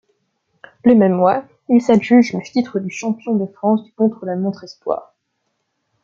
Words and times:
Le 0.83 0.95
même 0.95 1.11
mois 1.13 1.43
il 1.69 1.79
s'adjuge 1.79 2.33
le 2.33 2.41
titre 2.41 2.79
de 2.79 2.89
champion 2.89 3.35
de 3.35 3.45
France 3.53 3.83
du 3.83 3.93
contre-la-montre 3.93 4.63
espoirs. 4.63 5.13